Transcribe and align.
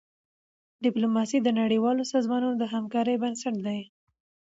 ډيپلوماسي 0.83 1.37
د 1.41 1.47
نړیوالو 1.61 2.03
سازمانونو 2.13 2.55
د 2.59 2.63
همکارۍ 2.73 3.15
بنسټ 3.23 3.55
دی. 3.65 3.81